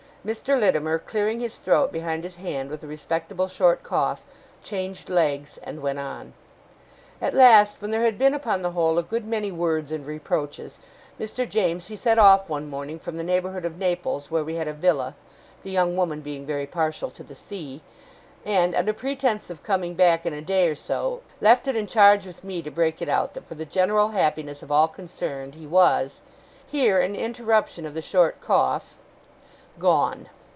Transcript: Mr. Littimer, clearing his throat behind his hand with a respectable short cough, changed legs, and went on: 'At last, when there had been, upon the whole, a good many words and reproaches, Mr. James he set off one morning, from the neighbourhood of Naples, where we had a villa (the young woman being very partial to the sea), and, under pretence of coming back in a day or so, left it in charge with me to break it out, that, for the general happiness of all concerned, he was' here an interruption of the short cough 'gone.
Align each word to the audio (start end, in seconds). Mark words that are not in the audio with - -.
Mr. 0.23 0.59
Littimer, 0.59 0.99
clearing 0.99 1.39
his 1.39 1.55
throat 1.55 1.91
behind 1.91 2.23
his 2.23 2.35
hand 2.35 2.69
with 2.69 2.83
a 2.83 2.87
respectable 2.87 3.47
short 3.47 3.81
cough, 3.81 4.21
changed 4.63 5.09
legs, 5.09 5.57
and 5.63 5.81
went 5.81 5.97
on: 5.97 6.31
'At 7.19 7.33
last, 7.33 7.81
when 7.81 7.89
there 7.89 8.03
had 8.03 8.19
been, 8.19 8.35
upon 8.35 8.61
the 8.61 8.69
whole, 8.73 8.99
a 8.99 9.01
good 9.01 9.25
many 9.25 9.51
words 9.51 9.91
and 9.91 10.05
reproaches, 10.05 10.77
Mr. 11.19 11.49
James 11.49 11.87
he 11.87 11.95
set 11.95 12.19
off 12.19 12.47
one 12.49 12.69
morning, 12.69 12.99
from 12.99 13.17
the 13.17 13.23
neighbourhood 13.23 13.65
of 13.65 13.79
Naples, 13.79 14.29
where 14.29 14.43
we 14.43 14.53
had 14.53 14.67
a 14.67 14.73
villa 14.73 15.15
(the 15.63 15.71
young 15.71 15.97
woman 15.97 16.21
being 16.21 16.45
very 16.45 16.67
partial 16.67 17.09
to 17.09 17.23
the 17.23 17.33
sea), 17.33 17.81
and, 18.45 18.75
under 18.75 18.93
pretence 18.93 19.49
of 19.49 19.63
coming 19.63 19.95
back 19.95 20.23
in 20.23 20.33
a 20.35 20.41
day 20.43 20.69
or 20.69 20.75
so, 20.75 21.19
left 21.39 21.67
it 21.67 21.75
in 21.75 21.87
charge 21.87 22.27
with 22.27 22.43
me 22.43 22.61
to 22.61 22.69
break 22.69 23.01
it 23.01 23.09
out, 23.09 23.33
that, 23.33 23.47
for 23.47 23.55
the 23.55 23.65
general 23.65 24.09
happiness 24.09 24.61
of 24.61 24.71
all 24.71 24.87
concerned, 24.87 25.55
he 25.55 25.65
was' 25.65 26.21
here 26.67 26.99
an 26.99 27.15
interruption 27.15 27.87
of 27.87 27.95
the 27.95 28.03
short 28.03 28.39
cough 28.39 28.99
'gone. 29.79 30.27